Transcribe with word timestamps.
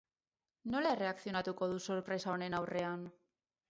Nola 0.75 0.93
erreakzionatuko 0.97 1.71
du 1.75 1.79
sorpresa 1.93 2.37
honen 2.37 2.61
aurrean? 2.63 3.11